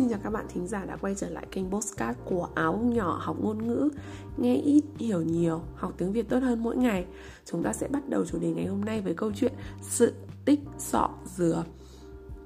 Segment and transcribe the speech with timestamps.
[0.00, 3.18] Xin chào các bạn thính giả đã quay trở lại kênh Postcard của Áo Nhỏ
[3.22, 3.88] Học Ngôn Ngữ.
[4.36, 7.06] Nghe ít, hiểu nhiều, học tiếng Việt tốt hơn mỗi ngày.
[7.44, 9.52] Chúng ta sẽ bắt đầu chủ đề ngày hôm nay với câu chuyện
[9.82, 10.12] Sự
[10.44, 11.64] tích sọ dừa.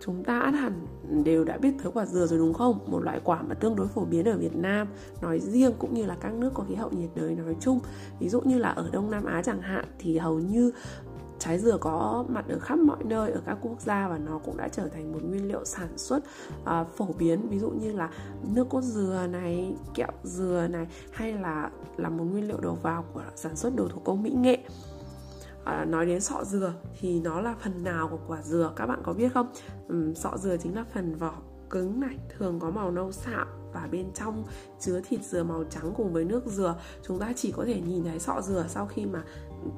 [0.00, 0.86] Chúng ta át hẳn
[1.24, 2.78] đều đã biết tới quả dừa rồi đúng không?
[2.86, 4.88] Một loại quả mà tương đối phổ biến ở Việt Nam
[5.22, 7.80] nói riêng cũng như là các nước có khí hậu nhiệt đới nói chung.
[8.20, 10.72] Ví dụ như là ở Đông Nam Á chẳng hạn thì hầu như
[11.44, 14.56] trái dừa có mặt ở khắp mọi nơi ở các quốc gia và nó cũng
[14.56, 16.18] đã trở thành một nguyên liệu sản xuất
[16.62, 17.48] uh, phổ biến.
[17.48, 18.10] Ví dụ như là
[18.54, 23.04] nước cốt dừa này kẹo dừa này hay là là một nguyên liệu đầu vào
[23.14, 24.58] của sản xuất đồ thủ công mỹ nghệ.
[25.64, 29.00] À, nói đến sọ dừa thì nó là phần nào của quả dừa các bạn
[29.02, 29.52] có biết không?
[29.92, 31.32] Uhm, sọ dừa chính là phần vỏ
[31.70, 34.44] cứng này thường có màu nâu sạm và bên trong
[34.80, 36.76] chứa thịt dừa màu trắng cùng với nước dừa.
[37.02, 39.22] Chúng ta chỉ có thể nhìn thấy sọ dừa sau khi mà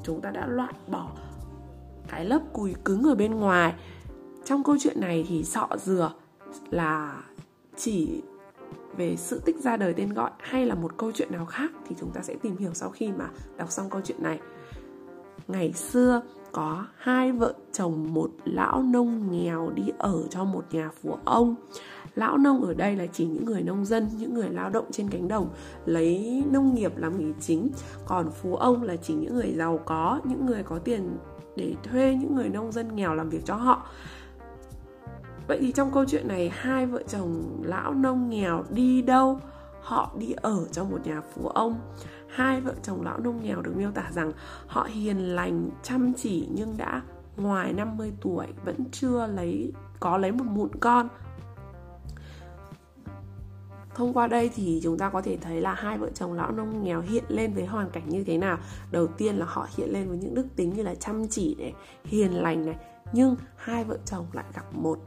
[0.02, 1.10] chúng ta đã loại bỏ
[2.08, 3.74] cái lớp cùi cứng ở bên ngoài.
[4.44, 6.12] Trong câu chuyện này thì sọ dừa
[6.70, 7.22] là
[7.76, 8.22] chỉ
[8.96, 11.96] về sự tích ra đời tên gọi hay là một câu chuyện nào khác thì
[12.00, 14.40] chúng ta sẽ tìm hiểu sau khi mà đọc xong câu chuyện này.
[15.48, 20.90] Ngày xưa có hai vợ chồng, một lão nông nghèo đi ở cho một nhà
[21.02, 21.54] phú ông.
[22.14, 25.10] Lão nông ở đây là chỉ những người nông dân, những người lao động trên
[25.10, 25.48] cánh đồng,
[25.86, 27.70] lấy nông nghiệp làm nghề chính.
[28.06, 31.16] Còn phú ông là chỉ những người giàu có, những người có tiền
[31.56, 33.86] để thuê những người nông dân nghèo làm việc cho họ.
[35.48, 39.40] Vậy thì trong câu chuyện này, hai vợ chồng lão nông nghèo đi đâu?
[39.80, 41.80] Họ đi ở trong một nhà phú ông.
[42.28, 44.32] Hai vợ chồng lão nông nghèo được miêu tả rằng
[44.66, 47.02] họ hiền lành, chăm chỉ nhưng đã
[47.36, 51.08] ngoài 50 tuổi vẫn chưa lấy, có lấy một mụn con
[53.96, 56.84] thông qua đây thì chúng ta có thể thấy là hai vợ chồng lão nông
[56.84, 58.58] nghèo hiện lên với hoàn cảnh như thế nào.
[58.90, 61.72] Đầu tiên là họ hiện lên với những đức tính như là chăm chỉ này,
[62.04, 62.76] hiền lành này,
[63.12, 64.98] nhưng hai vợ chồng lại gặp một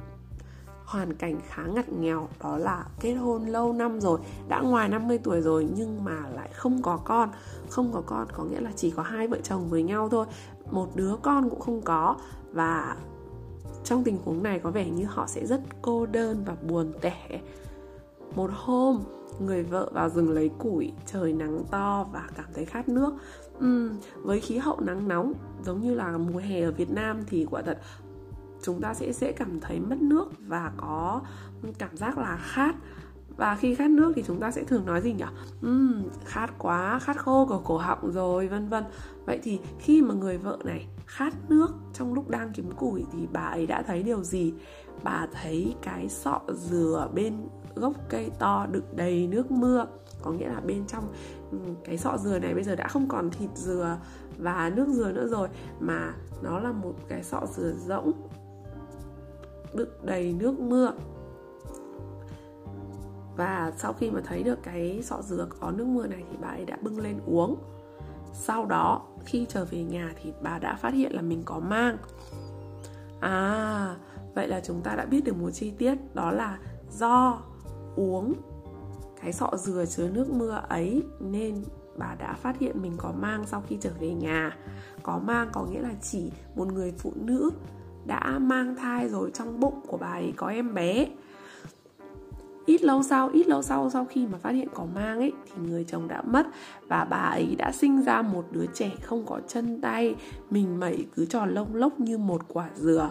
[0.86, 5.18] hoàn cảnh khá ngặt nghèo, đó là kết hôn lâu năm rồi, đã ngoài 50
[5.18, 7.30] tuổi rồi nhưng mà lại không có con.
[7.70, 10.26] Không có con có nghĩa là chỉ có hai vợ chồng với nhau thôi,
[10.72, 12.16] một đứa con cũng không có.
[12.52, 12.96] Và
[13.84, 17.40] trong tình huống này có vẻ như họ sẽ rất cô đơn và buồn tẻ
[18.36, 19.00] một hôm
[19.40, 23.14] người vợ vào rừng lấy củi trời nắng to và cảm thấy khát nước
[23.58, 25.34] uhm, với khí hậu nắng nóng
[25.66, 27.80] giống như là mùa hè ở việt nam thì quả thật
[28.62, 31.22] chúng ta sẽ dễ cảm thấy mất nước và có
[31.78, 32.76] cảm giác là khát
[33.38, 35.26] và khi khát nước thì chúng ta sẽ thường nói gì nhỉ?
[35.68, 38.84] Uhm, khát quá, khát khô của cổ họng rồi, vân vân.
[39.26, 43.28] Vậy thì khi mà người vợ này khát nước trong lúc đang kiếm củi thì
[43.34, 44.54] bà ấy đã thấy điều gì?
[45.04, 49.86] Bà thấy cái sọ dừa bên gốc cây to đựng đầy nước mưa.
[50.22, 51.04] Có nghĩa là bên trong
[51.52, 53.98] ừ, cái sọ dừa này bây giờ đã không còn thịt dừa
[54.38, 55.48] và nước dừa nữa rồi,
[55.80, 58.12] mà nó là một cái sọ dừa rỗng,
[59.74, 60.92] đựng đầy nước mưa.
[63.38, 66.48] Và sau khi mà thấy được cái sọ dừa có nước mưa này thì bà
[66.48, 67.56] ấy đã bưng lên uống.
[68.34, 71.98] Sau đó khi trở về nhà thì bà đã phát hiện là mình có mang.
[73.20, 73.96] À
[74.36, 76.58] vậy là chúng ta đã biết được một chi tiết, đó là
[76.92, 77.42] do
[77.96, 78.34] uống
[79.22, 81.64] cái sọ dừa chứa nước mưa ấy nên
[81.98, 84.58] bà đã phát hiện mình có mang sau khi trở về nhà.
[85.04, 87.50] Có mang có nghĩa là chỉ một người phụ nữ
[88.06, 91.08] đã mang thai rồi trong bụng của bà ấy có em bé
[92.70, 95.62] ít lâu sau, ít lâu sau sau khi mà phát hiện có mang ấy, thì
[95.68, 96.48] người chồng đã mất
[96.88, 100.16] và bà ấy đã sinh ra một đứa trẻ không có chân tay,
[100.50, 103.10] mình mẩy cứ tròn lông lốc như một quả dừa.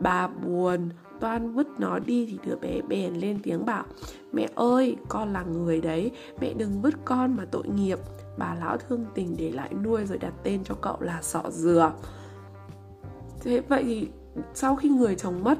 [0.00, 0.88] Bà buồn,
[1.20, 3.84] toan vứt nó đi thì đứa bé bèn lên tiếng bảo,
[4.32, 7.98] mẹ ơi, con là người đấy, mẹ đừng vứt con mà tội nghiệp.
[8.38, 11.92] Bà lão thương tình để lại nuôi rồi đặt tên cho cậu là sọ dừa.
[13.40, 14.08] Thế vậy thì
[14.54, 15.58] sau khi người chồng mất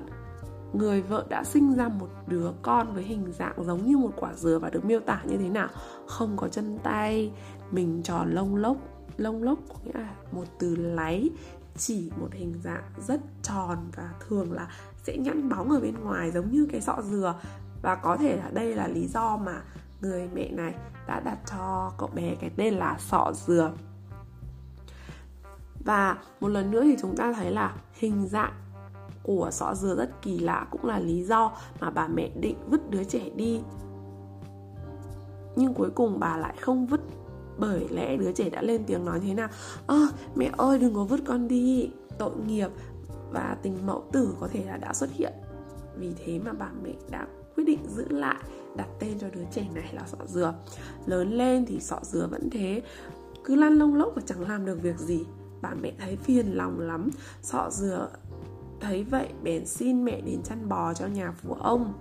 [0.72, 4.34] người vợ đã sinh ra một đứa con với hình dạng giống như một quả
[4.34, 5.68] dừa và được miêu tả như thế nào?
[6.06, 7.32] Không có chân tay,
[7.70, 8.76] mình tròn lông lốc
[9.16, 11.30] lông lốc có nghĩa là một từ láy,
[11.76, 14.68] chỉ một hình dạng rất tròn và thường là
[15.02, 17.34] sẽ nhẵn bóng ở bên ngoài giống như cái sọ dừa.
[17.82, 19.62] Và có thể là đây là lý do mà
[20.00, 20.74] người mẹ này
[21.06, 23.72] đã đặt cho cậu bé cái tên là sọ dừa.
[25.84, 28.52] Và một lần nữa thì chúng ta thấy là hình dạng
[29.22, 32.90] của sọ dừa rất kỳ lạ cũng là lý do mà bà mẹ định vứt
[32.90, 33.60] đứa trẻ đi.
[35.56, 37.00] Nhưng cuối cùng bà lại không vứt
[37.58, 39.48] bởi lẽ đứa trẻ đã lên tiếng nói thế nào
[39.86, 42.70] ơ à, mẹ ơi đừng có vứt con đi tội nghiệp
[43.32, 45.32] và tình mẫu tử có thể là đã xuất hiện.
[45.96, 47.26] Vì thế mà bà mẹ đã
[47.56, 48.44] quyết định giữ lại
[48.76, 50.54] đặt tên cho đứa trẻ này là sọ dừa.
[51.06, 52.82] Lớn lên thì sọ dừa vẫn thế
[53.44, 55.24] cứ lăn lông lốc và chẳng làm được việc gì.
[55.62, 57.10] Bà mẹ thấy phiền lòng lắm
[57.42, 58.08] sọ dừa
[58.80, 61.92] thấy vậy, bèn xin mẹ đến chăn bò cho nhà phú ông.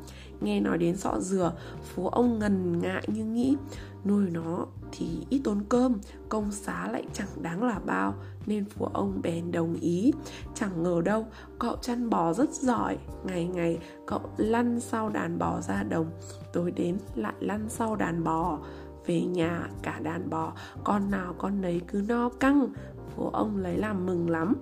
[0.42, 1.54] Nghe nói đến sọ dừa
[1.84, 3.58] phú ông ngần ngại như nghĩ,
[4.06, 5.98] nuôi nó thì ít tốn cơm,
[6.30, 8.14] công xá lại chẳng đáng là bao,
[8.46, 10.12] nên phú ông bèn đồng ý.
[10.56, 11.26] Chẳng ngờ đâu,
[11.60, 16.12] cậu chăn bò rất giỏi, ngày ngày cậu lăn sau đàn bò ra đồng,
[16.54, 18.60] tối đến lại lăn sau đàn bò.
[19.06, 20.54] Về nhà, cả đàn bò,
[20.84, 22.68] con nào con nấy cứ no căng.
[23.16, 24.56] Phú ông lấy làm mừng lắm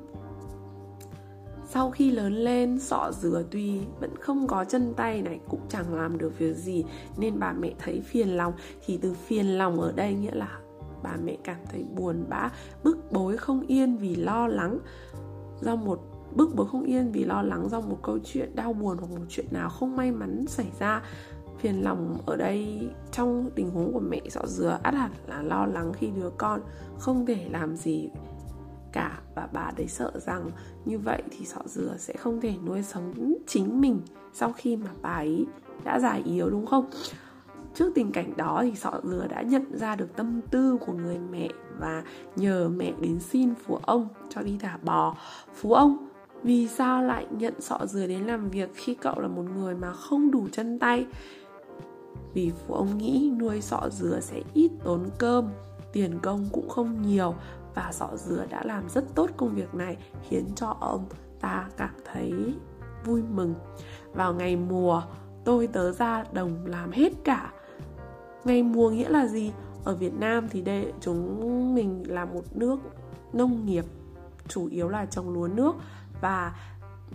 [1.69, 5.93] sau khi lớn lên, sọ dừa tuy vẫn không có chân tay này, cũng chẳng
[5.93, 6.85] làm được việc gì,
[7.17, 8.53] nên bà mẹ thấy phiền lòng.
[8.85, 10.59] Thì từ phiền lòng ở đây nghĩa là
[11.03, 12.49] bà mẹ cảm thấy buồn bã,
[12.83, 14.79] bức bối không yên vì lo lắng.
[15.61, 15.99] Do một,
[16.35, 19.25] bức bối không yên vì lo lắng do một câu chuyện đau buồn hoặc một
[19.29, 21.03] chuyện nào không may mắn xảy ra.
[21.59, 25.65] Phiền lòng ở đây trong tình huống của mẹ sọ dừa át hẳn là lo
[25.65, 26.61] lắng khi đứa con
[26.99, 28.09] không thể làm gì
[28.91, 30.51] cả và bà đấy sợ rằng
[30.85, 34.01] như vậy thì sọ dừa sẽ không thể nuôi sống chính mình
[34.33, 35.45] sau khi mà bà ấy
[35.83, 36.89] đã già yếu, đúng không?
[37.73, 41.17] Trước tình cảnh đó thì sọ dừa đã nhận ra được tâm tư của người
[41.31, 41.49] mẹ
[41.79, 42.03] và
[42.35, 45.15] nhờ mẹ đến xin phú ông cho đi thả bò.
[45.53, 46.07] Phú ông,
[46.43, 49.91] vì sao lại nhận sọ dừa đến làm việc khi cậu là một người mà
[49.91, 51.05] không đủ chân tay?
[52.33, 55.49] Vì phú ông nghĩ nuôi sọ dừa sẽ ít tốn cơm,
[55.93, 57.35] tiền công cũng không nhiều
[57.75, 59.97] và sọ dừa đã làm rất tốt công việc này
[60.29, 61.05] khiến cho ông
[61.39, 62.33] ta cảm thấy
[63.05, 63.53] vui mừng.
[64.13, 65.03] Vào ngày mùa
[65.45, 67.51] tôi tớ ra đồng làm hết cả.
[68.45, 69.51] Ngày mùa nghĩa là gì?
[69.83, 72.79] Ở Việt Nam thì đây chúng mình là một nước
[73.33, 73.85] nông nghiệp
[74.47, 75.75] chủ yếu là trồng lúa nước.
[76.21, 76.55] Và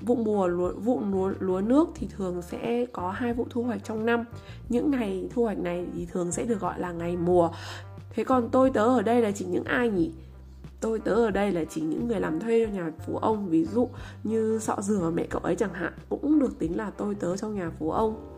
[0.01, 3.85] vụ mùa lúa, vụ lúa, lúa nước thì thường sẽ có hai vụ thu hoạch
[3.85, 4.25] trong năm.
[4.69, 7.51] Những ngày thu hoạch này thì thường sẽ được gọi là ngày mùa.
[8.11, 10.13] Thế còn tôi tớ ở đây là chỉ những ai nhỉ?
[10.83, 13.65] Tôi tớ ở đây là chỉ những người làm thuê cho nhà phú ông, ví
[13.65, 13.89] dụ
[14.25, 17.55] như sọ dừa mẹ cậu ấy chẳng hạn, cũng được tính là tôi tớ trong
[17.55, 18.29] nhà phú ông.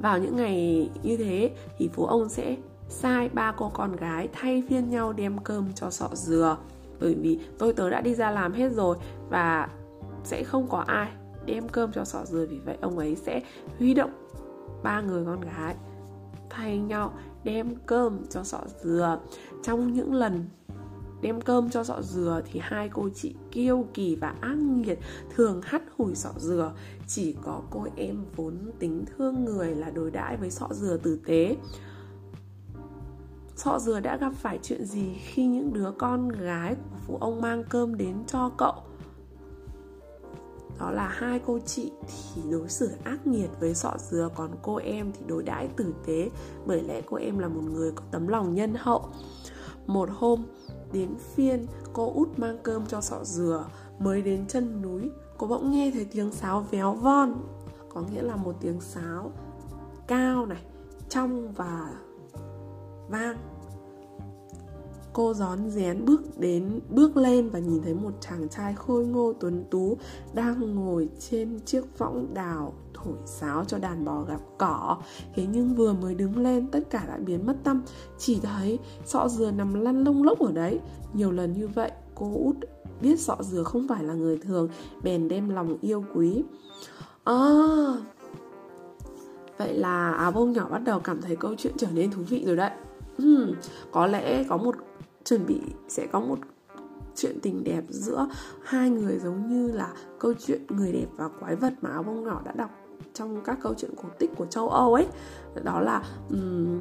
[0.00, 2.56] Vào những ngày như thế thì phú ông sẽ
[2.88, 6.56] sai ba cô con gái thay phiên nhau đem cơm cho sọ dừa
[7.00, 8.96] bởi vì tôi tớ đã đi ra làm hết rồi
[9.30, 9.68] và
[10.24, 11.08] sẽ không có ai
[11.46, 13.42] đem cơm cho sọ dừa vì vậy ông ấy sẽ
[13.78, 14.10] huy động
[14.82, 15.74] ba người con gái
[16.50, 17.12] thay nhau
[17.44, 19.20] đem cơm cho sọ dừa
[19.62, 20.44] trong những lần
[21.20, 24.98] đem cơm cho sọ dừa thì hai cô chị kiêu kỳ và ác nghiệt
[25.34, 26.72] thường hắt hủi sọ dừa.
[27.06, 31.18] Chỉ có cô em vốn tính thương người là đối đãi với sọ dừa tử
[31.26, 31.56] tế.
[33.56, 37.40] Sọ dừa đã gặp phải chuyện gì khi những đứa con gái của phụ ông
[37.40, 38.74] mang cơm đến cho cậu?
[40.78, 44.76] Đó là hai cô chị thì đối xử ác nghiệt với sọ dừa, còn cô
[44.76, 46.30] em thì đối đãi tử tế.
[46.66, 49.08] Bởi lẽ cô em là một người có tấm lòng nhân hậu.
[49.86, 50.42] Một hôm
[50.92, 53.66] đến phiên, cô út mang cơm cho sọ dừa
[53.98, 57.34] mới đến chân núi, cô bỗng nghe thấy tiếng sáo véo von.
[57.94, 59.32] Có nghĩa là một tiếng sáo
[60.06, 60.62] cao này,
[61.08, 61.94] trong và
[63.08, 63.36] vang.
[65.12, 69.32] Cô gión rén bước đến, bước lên và nhìn thấy một chàng trai khôi ngô
[69.40, 69.96] tuấn tú
[70.32, 72.72] đang ngồi trên chiếc võng đào
[73.04, 74.98] thổi sáo cho đàn bò gặp cỏ.
[75.34, 77.82] Thế nhưng vừa mới đứng lên tất cả đã biến mất tâm.
[78.18, 80.80] Chỉ thấy sọ dừa nằm lăn lông lốc ở đấy.
[81.12, 82.56] Nhiều lần như vậy cô út
[83.00, 84.68] biết sọ dừa không phải là người thường
[85.02, 86.42] bèn đem lòng yêu quý.
[87.24, 87.34] À,
[89.58, 92.44] vậy là áo bông nhỏ bắt đầu cảm thấy câu chuyện trở nên thú vị
[92.46, 92.70] rồi đấy.
[93.22, 93.52] Uhm,
[93.92, 94.74] có lẽ có một
[95.24, 96.38] chuẩn bị sẽ có một
[97.16, 98.28] chuyện tình đẹp giữa
[98.62, 102.24] hai người giống như là câu chuyện người đẹp và quái vật mà áo bông
[102.24, 102.70] nhỏ đã đọc
[103.14, 105.06] trong các câu chuyện cổ tích của châu Âu ấy.
[105.64, 106.80] Đó là um,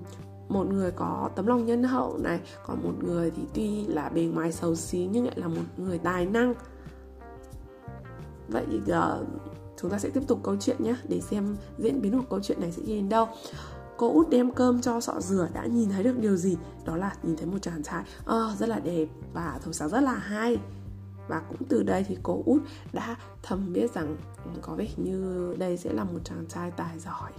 [0.49, 4.21] một người có tấm lòng nhân hậu này còn một người thì tuy là bề
[4.21, 6.53] ngoài xấu xí nhưng lại là một người tài năng.
[8.47, 9.27] Vậy thì uh,
[9.81, 12.61] chúng ta sẽ tiếp tục câu chuyện nhé để xem diễn biến của câu chuyện
[12.61, 13.27] này sẽ đi đến đâu.
[13.97, 16.57] Cô út đem cơm cho sọ dừa đã nhìn thấy được điều gì?
[16.85, 18.03] Đó là nhìn thấy một chàng trai.
[18.21, 20.57] Uh, rất là đẹp và thổi sáng rất là hay
[21.27, 22.61] và cũng từ đây thì cô út
[22.93, 24.15] đã thầm biết rằng
[24.45, 27.31] ừ, có vẻ như đây sẽ là một chàng trai tài giỏi.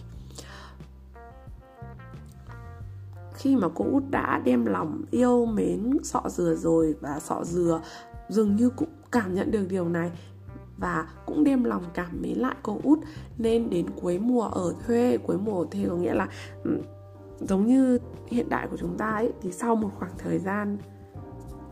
[3.35, 7.80] Khi mà cô út đã đem lòng yêu mến, sọ dừa rồi và sọ dừa,
[8.28, 10.11] dường như cũng cảm nhận được điều này
[10.76, 12.99] và cũng đem lòng cảm mến lại cô út,
[13.38, 16.28] nên đến cuối mùa ở thuê cuối mùa ở thuê có nghĩa là
[16.64, 16.83] ừ,
[17.40, 20.78] giống như hiện đại của chúng ta ấy, thì sau một khoảng thời gian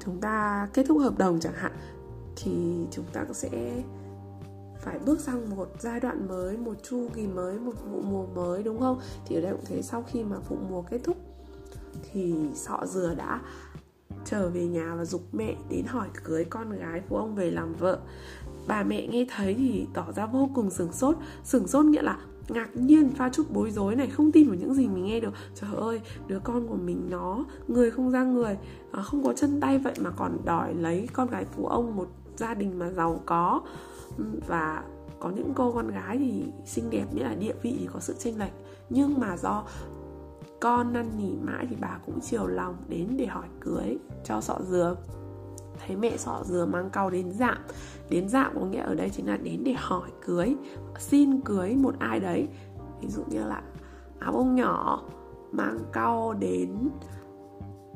[0.04, 1.72] chúng ta kết thúc hợp đồng chẳng hạn
[2.36, 3.82] thì chúng ta sẽ
[4.80, 8.62] phải bước sang một giai đoạn mới, một chu kỳ mới, một vụ mùa mới,
[8.62, 9.00] đúng không?
[9.26, 11.16] Thì ở đây cũng thế, sau khi mà vụ mùa kết thúc
[12.12, 13.40] thì sọ dừa đã
[14.24, 17.74] trở về nhà và dục mẹ đến hỏi cưới con gái của ông về làm
[17.74, 17.98] vợ.
[18.66, 21.16] Bà mẹ nghe thấy thì tỏ ra vô cùng sửng sốt.
[21.44, 24.74] Sửng sốt nghĩa là ngạc nhiên, pha chút bối rối này, không tin vào những
[24.74, 25.32] gì mình nghe được.
[25.54, 28.58] Trời ơi, đứa con của mình nó, người không ra người
[28.92, 32.08] à, không có chân tay vậy mà còn đòi lấy con gái phú ông một
[32.36, 33.60] gia đình mà giàu có.
[34.46, 34.82] Và
[35.20, 38.14] có những cô con gái thì xinh đẹp nghĩa là địa vị thì có sự
[38.18, 38.52] chênh lệch.
[38.90, 39.64] Nhưng mà do
[40.60, 44.58] con năn nỉ mãi thì bà cũng chiều lòng đến để hỏi cưới cho sọ
[44.68, 44.96] dừa.
[45.86, 47.58] Thấy mẹ sọ dừa mang cau đến dạm
[48.10, 50.56] đến dạm có nghĩa ở đây chính là đến để hỏi cưới,
[50.98, 52.48] xin cưới một ai đấy.
[53.00, 53.62] Ví dụ như là
[54.18, 55.02] áo bông nhỏ
[55.52, 56.88] mang cau đến,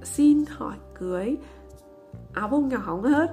[0.02, 1.36] xin hỏi cưới.
[2.32, 3.26] Áo bông nhỏ không hết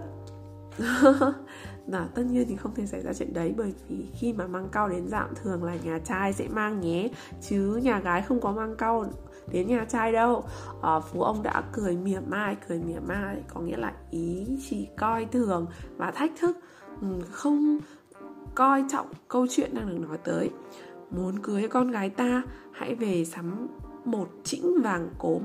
[1.88, 4.70] là tất nhiên thì không thể xảy ra chuyện đấy bởi vì khi mà mang
[4.72, 7.10] cau đến dạm thường là nhà trai sẽ mang nhé
[7.42, 9.06] chứ nhà gái không có mang cau
[9.52, 10.44] đến nhà trai đâu.
[10.82, 14.88] À, phú ông đã cười mỉa mai cười mỉa mai có nghĩa là ý chỉ
[14.98, 15.66] coi thường
[15.98, 16.58] và thách thức.
[17.02, 17.80] Ừ, không
[18.56, 20.50] coi trọng câu chuyện đang được nói tới.
[21.12, 23.68] Muốn cưới con gái ta hãy về sắm
[24.06, 25.42] một chĩnh vàng cốm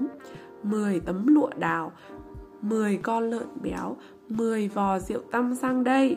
[0.62, 1.92] 10 tấm lụa đào
[2.60, 3.96] 10 con lợn béo
[4.36, 6.16] 10 vò rượu tăm sang đây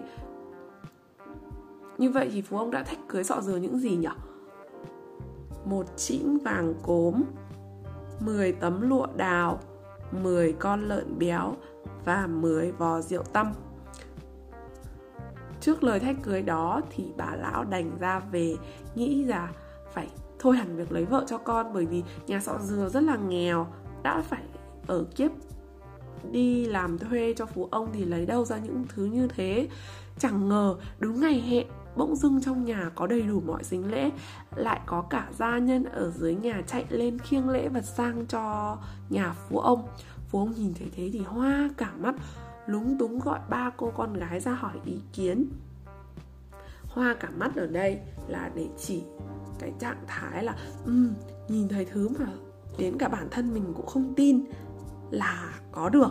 [1.98, 4.08] Như vậy thì Phú ông đã thách cưới sọ dừa những gì nhỉ?
[5.66, 7.24] Một chĩm vàng cốm
[8.20, 9.60] 10 tấm lụa đào
[10.12, 11.54] 10 con lợn béo
[12.06, 13.52] và 10 vò rượu tăm
[15.62, 18.56] Trước lời thách cưới đó thì bà lão đành ra về,
[18.96, 19.52] nghĩ là
[19.94, 20.08] phải
[20.40, 23.68] thôi hẳn việc lấy vợ cho con bởi vì nhà sọ dừa rất là nghèo,
[24.04, 24.44] đã phải
[24.88, 25.32] ở kiếp
[26.32, 29.68] đi làm thuê cho phú ông thì lấy đâu ra những thứ như thế?
[30.20, 34.12] Chẳng ngờ đúng ngày hẹn bỗng dưng trong nhà có đầy đủ mọi dính lễ
[34.56, 38.78] lại có cả gia nhân ở dưới nhà chạy lên khiêng lễ vật sang cho
[39.10, 39.88] nhà phú ông.
[40.28, 42.16] Phú ông nhìn thấy thế thì hoa cả mắt
[42.68, 45.50] lúng túng gọi ba cô con gái ra hỏi ý kiến.
[46.88, 49.04] Hoa cả mắt ở đây là để chỉ
[49.60, 50.56] cái trạng thái là
[50.86, 51.14] um,
[51.48, 52.26] nhìn thấy thứ mà
[52.78, 54.44] đến cả bản thân mình cũng không tin
[55.12, 56.10] là có được.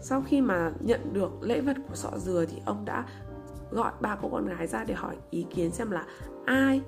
[0.00, 3.04] Sau khi mà nhận được lễ vật của sọ dừa thì ông đã
[3.70, 6.06] gọi ba cô con gái ra để hỏi ý kiến xem là
[6.44, 6.80] ai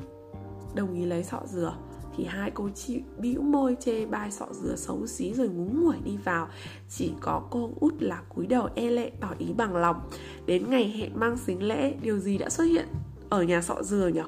[0.75, 1.75] đồng ý lấy sọ dừa.
[2.17, 5.99] Thì hai cô chị bĩu môi chê bai sọ dừa xấu xí rồi ngúng nguẩy
[6.05, 6.49] đi vào.
[6.89, 10.11] Chỉ có cô út là cúi đầu e lệ tỏ ý bằng lòng.
[10.47, 12.87] Đến ngày hẹn mang xính lễ, điều gì đã xuất hiện
[13.31, 14.23] ở nhà sọ dừa nhỉ?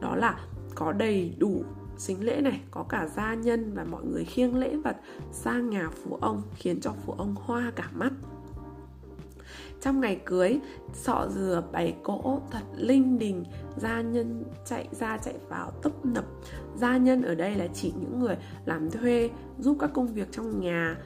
[0.00, 0.40] Đó là
[0.74, 1.64] có đầy đủ
[2.00, 4.96] xính lễ này, có cả gia nhân và mọi người khiêng lễ vật
[5.32, 8.12] sang nhà phú ông, khiến cho phú ông hoa cả mắt.
[9.80, 10.60] Trong ngày cưới,
[10.92, 13.44] sọ dừa bày cỗ thật linh đình,
[13.76, 16.24] gia nhân chạy, ra chạy vào tấp nập.
[16.76, 20.60] Gia nhân ở đây là chỉ những người làm thuê, giúp các công việc trong
[20.60, 20.96] nhà.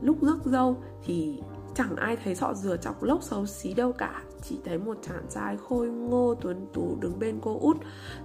[0.00, 1.40] Lúc rước dâu thì
[1.74, 4.22] chẳng ai thấy sọ dừa chọc lốc xấu xí đâu cả.
[4.42, 7.76] Chỉ thấy một chàng trai khôi ngô tuấn tú đứng bên cô út.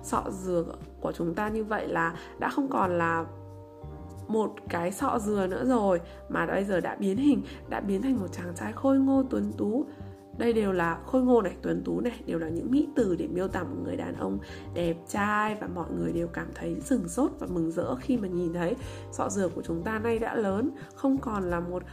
[0.04, 0.66] Sọ dừa
[1.02, 3.26] của chúng ta như vậy là đã không còn là
[4.28, 8.20] một cái sọ dừa nữa rồi, mà bây giờ đã biến hình, đã biến thành
[8.20, 9.86] một chàng trai khôi ngô tuấn tú
[10.40, 13.28] đây đều là khôi ngô này tuấn tú này, đều là những mỹ từ để
[13.28, 14.40] miêu tả một người đàn ông
[14.74, 18.28] đẹp trai và mọi người đều cảm thấy sừng sốt và mừng rỡ khi mà
[18.28, 18.76] nhìn thấy.
[19.12, 21.84] Sọ dừa của chúng ta nay đã lớn, không còn là một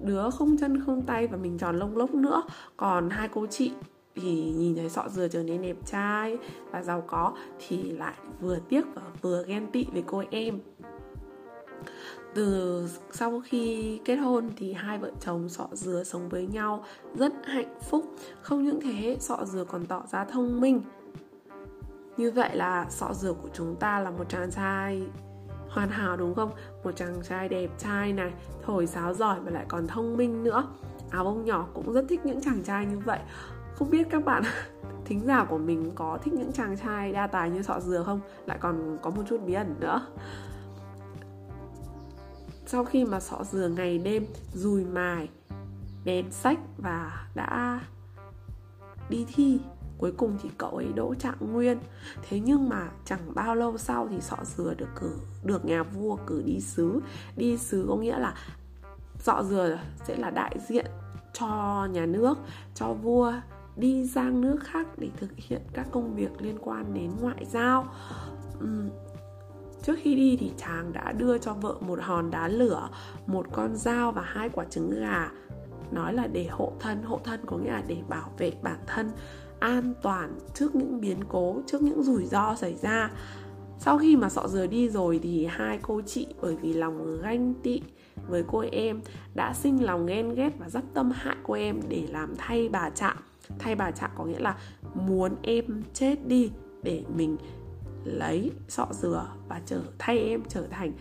[0.00, 2.42] đứa không chân không tay và mình tròn lông lốc nữa.
[2.76, 3.72] Còn hai cô chị
[4.14, 6.38] thì nhìn thấy sọ dừa trở nên đẹp trai
[6.70, 7.32] và giàu có
[7.68, 10.60] thì lại vừa tiếc và vừa ghen tị với cô em
[12.34, 17.32] từ sau khi kết hôn thì hai vợ chồng sọ dừa sống với nhau rất
[17.44, 18.04] hạnh phúc.
[18.42, 20.82] Không những thế, sọ dừa còn tỏ ra thông minh.
[22.16, 25.02] Như vậy là sọ dừa của chúng ta là một chàng trai
[25.68, 26.50] hoàn hảo đúng không?
[26.84, 30.64] Một chàng trai đẹp trai này, thổi sáo giỏi và lại còn thông minh nữa.
[31.10, 33.18] Áo bông nhỏ cũng rất thích những chàng trai như vậy.
[33.74, 34.42] Không biết các bạn
[35.04, 38.20] thính giả của mình có thích những chàng trai đa tài như sọ dừa không?
[38.46, 40.06] Lại còn có một chút bí ẩn nữa
[42.66, 45.28] sau khi mà sọ dừa ngày đêm dùi mài
[46.04, 47.80] bén sách và đã
[49.08, 49.58] đi thi
[49.98, 51.78] cuối cùng thì cậu ấy đỗ trạng nguyên.
[52.28, 55.12] Thế nhưng mà chẳng bao lâu sau thì sọ dừa được cử
[55.44, 57.00] được nhà vua cử đi sứ
[57.36, 58.34] đi sứ có nghĩa là
[59.18, 60.86] sọ dừa sẽ là đại diện
[61.32, 62.38] cho nhà nước
[62.74, 63.32] cho vua
[63.76, 67.86] đi sang nước khác để thực hiện các công việc liên quan đến ngoại giao.
[68.64, 68.88] Uhm,
[69.86, 72.88] Trước khi đi thì chàng đã đưa cho vợ một hòn đá lửa,
[73.26, 75.30] một con dao và hai quả trứng gà.
[75.92, 79.10] Nói là để hộ thân, hộ thân có nghĩa là để bảo vệ bản thân
[79.60, 83.10] an toàn trước những biến cố, trước những rủi ro xảy ra.
[83.78, 87.54] Sau khi mà sọ dừa đi rồi thì hai cô chị bởi vì lòng ganh
[87.54, 87.82] tị
[88.28, 89.00] với cô em
[89.34, 92.90] đã sinh lòng ghen ghét và dắt tâm hại cô em để làm thay bà
[92.90, 93.16] trạm,
[93.58, 94.56] thay bà trạng có nghĩa là
[94.94, 96.50] muốn em chết đi
[96.82, 97.36] để mình
[98.06, 100.92] lấy sọ dừa và trở thay em trở thành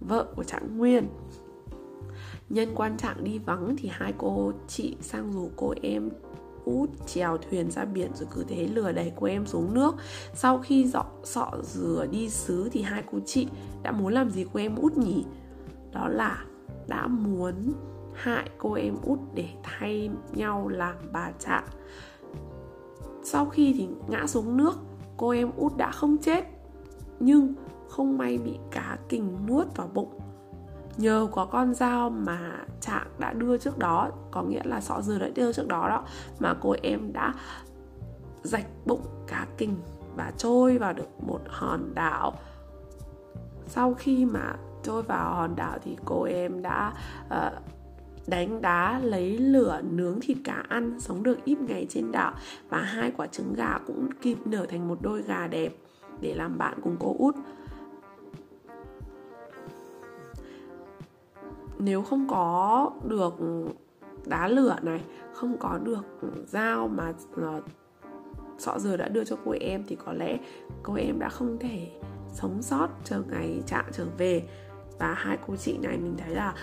[0.00, 1.08] vợ của trạng nguyên.
[2.48, 6.10] Nhân quan trạng đi vắng thì hai cô chị sang rủ cô em
[6.64, 9.94] út chèo thuyền ra biển rồi cứ thế lừa đẩy cô em xuống nước.
[10.34, 13.48] Sau khi dọ, sọ dừa đi xứ thì hai cô chị
[13.82, 15.24] đã muốn làm gì cô em út nhỉ?
[15.92, 16.44] Đó là
[16.86, 17.54] đã muốn
[18.14, 21.66] hại cô em út để thay nhau làm bà trạng.
[23.22, 24.74] Sau khi thì ngã xuống nước
[25.18, 26.44] cô em út đã không chết
[27.20, 27.54] nhưng
[27.88, 30.20] không may bị cá kình nuốt vào bụng.
[30.96, 35.18] Nhờ có con dao mà trạng đã đưa trước đó có nghĩa là sọ dừa
[35.18, 36.04] đã đưa trước đó đó
[36.38, 37.34] mà cô em đã
[38.42, 39.76] rạch bụng cá kình
[40.16, 42.32] và trôi vào được một hòn đảo.
[43.66, 46.92] Sau khi mà trôi vào hòn đảo thì cô em đã
[47.26, 47.52] uh,
[48.28, 52.32] đánh đá, lấy lửa, nướng thịt cá ăn, sống được ít ngày trên đảo.
[52.68, 55.76] Và hai quả trứng gà cũng kịp nở thành một đôi gà đẹp
[56.20, 57.34] để làm bạn cùng cô út.
[61.78, 63.34] Nếu không có được
[64.26, 65.00] đá lửa này,
[65.32, 66.04] không có được
[66.46, 67.62] dao mà ờ,
[68.58, 70.38] sọ dừa đã đưa cho cô em, thì có lẽ
[70.82, 71.90] cô em đã không thể
[72.32, 74.48] sống sót, chờ ngày trạng trở về.
[74.98, 76.54] Và hai cô chị này mình thấy là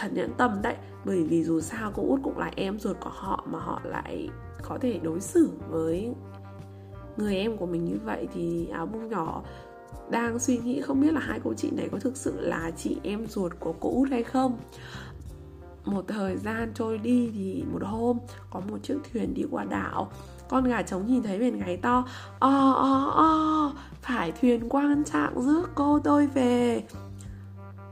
[0.00, 0.76] thật nhẫn tâm đấy.
[1.04, 4.28] Bởi vì dù sao cô út cũng là em ruột của họ mà họ lại
[4.62, 6.14] có thể đối xử với
[7.16, 9.42] người em của mình như vậy thì áo bông nhỏ
[10.10, 12.96] đang suy nghĩ không biết là hai cô chị này có thực sự là chị
[13.02, 14.58] em ruột của cô út hay không.
[15.84, 18.18] Một thời gian trôi đi thì một hôm
[18.50, 20.12] có một chiếc thuyền đi qua đảo.
[20.48, 22.04] Con gà trống nhìn thấy biển gáy to
[22.38, 26.82] o o o phải thuyền quan trạng rước cô tôi về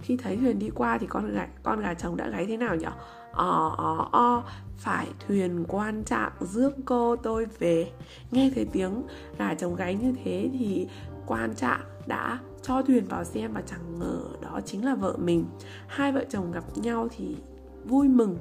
[0.09, 2.77] khi thấy thuyền đi qua thì con gà con gà chồng đã gáy thế nào
[2.77, 2.87] nhỉ?
[3.33, 4.43] Ò ò o
[4.77, 7.93] phải thuyền quan trạng rước cô tôi về.
[8.31, 9.03] Nghe thấy tiếng
[9.39, 10.89] gà chồng gáy như thế thì
[11.27, 15.45] quan trạng đã cho thuyền vào xem và chẳng ngờ đó chính là vợ mình.
[15.87, 17.37] Hai vợ chồng gặp nhau thì
[17.85, 18.39] vui mừng.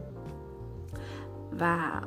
[1.51, 2.01] Và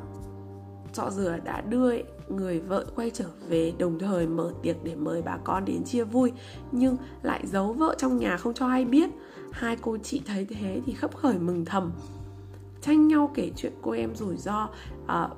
[0.92, 1.92] trọ dừa đã đưa
[2.28, 6.04] người vợ quay trở về, đồng thời mở tiệc để mời bà con đến chia
[6.04, 6.32] vui.
[6.72, 9.11] Nhưng lại giấu vợ trong nhà không cho ai biết
[9.52, 11.92] hai cô chị thấy thế thì khấp khởi mừng thầm.
[12.80, 14.68] Tranh nhau kể chuyện cô em rủi ro
[15.02, 15.30] uh,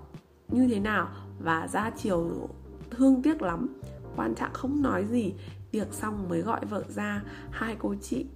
[0.49, 1.09] như thế nào
[1.41, 2.49] và ra chiều
[2.91, 3.69] thương tiếc lắm.
[4.17, 5.35] Quan trạng không nói gì
[5.71, 7.23] tiệc xong mới gọi vợ ra.
[7.51, 8.27] Hai cô chị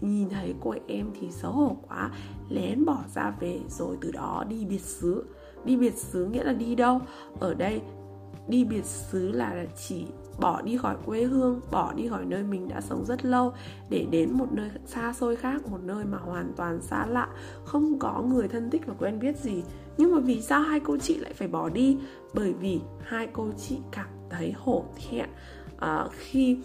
[0.00, 2.10] nhìn thấy cô em thì xấu hổ quá
[2.48, 5.24] lén bỏ ra về rồi từ đó đi biệt xứ.
[5.64, 7.00] Đi biệt xứ nghĩa là đi đâu?
[7.40, 7.80] Ở đây
[8.48, 10.06] đi biệt xứ là chỉ
[10.38, 13.52] bỏ đi khỏi quê hương bỏ đi khỏi nơi mình đã sống rất lâu
[13.88, 17.28] để đến một nơi xa xôi khác một nơi mà hoàn toàn xa lạ
[17.64, 19.62] không có người thân thích và quen biết gì.
[19.96, 21.98] Nhưng mà vì sao hai cô chị lại phải bỏ đi?
[22.34, 25.28] Bởi vì hai cô chị cảm thấy hổ thẹn
[25.74, 26.58] uh, khi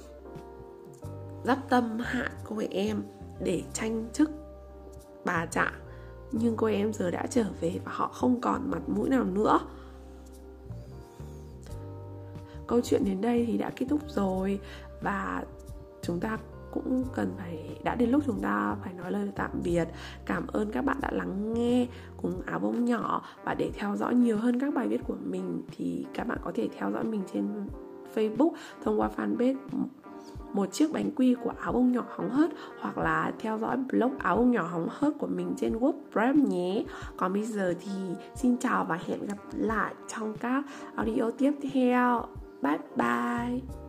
[1.43, 3.03] dắp tâm hạ cô em
[3.43, 4.31] để tranh chức
[5.25, 5.73] bà trạng
[6.31, 9.59] nhưng cô em giờ đã trở về và họ không còn mặt mũi nào nữa
[12.73, 14.59] câu chuyện đến đây thì đã kết thúc rồi
[15.01, 15.43] và
[16.01, 16.37] chúng ta
[16.71, 19.87] cũng cần phải, đã đến lúc chúng ta phải nói lời tạm biệt
[20.25, 21.87] cảm ơn các bạn đã lắng nghe
[22.21, 25.61] cùng áo bông nhỏ và để theo dõi nhiều hơn các bài viết của mình
[25.77, 27.67] thì các bạn có thể theo dõi mình trên
[28.15, 28.51] Facebook
[28.83, 29.55] thông qua fanpage
[30.53, 34.17] một chiếc bánh quy của áo bông nhỏ hóng hớt hoặc là theo dõi blog
[34.17, 36.83] áo bông nhỏ hóng hớt của mình trên WordPress nhé.
[37.17, 37.91] Còn bây giờ thì
[38.35, 40.63] xin chào và hẹn gặp lại trong các
[40.95, 42.25] audio tiếp theo.
[42.63, 43.82] 拜拜。